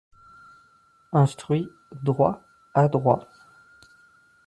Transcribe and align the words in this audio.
Instruit, 1.13 1.69
droit, 2.01 2.41
adroit 2.73 3.29